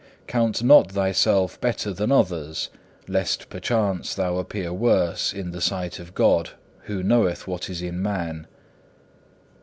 [0.25, 0.27] 3.
[0.27, 2.69] Count not thyself better than others,
[3.07, 6.49] lest perchance thou appear worse in the sight of God,
[6.85, 8.47] who knoweth what is in man.